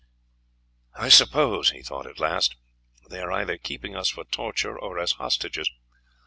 "I 0.95 1.09
suppose," 1.09 1.69
he 1.69 1.83
thought 1.83 2.07
at 2.07 2.19
last, 2.19 2.55
"they 3.07 3.19
are 3.21 3.31
either 3.31 3.59
keeping 3.59 3.95
us 3.95 4.09
for 4.09 4.23
torture 4.23 4.75
or 4.75 4.97
as 4.97 5.11
hostages. 5.11 5.69